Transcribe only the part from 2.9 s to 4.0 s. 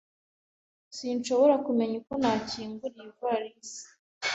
iyivalisi.